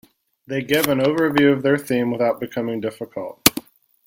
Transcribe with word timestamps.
They 0.47 0.63
give 0.63 0.87
an 0.87 0.97
overview 0.97 1.53
of 1.53 1.61
their 1.61 1.77
theme 1.77 2.09
without 2.09 2.39
becoming 2.39 2.81
difficult. 2.81 3.47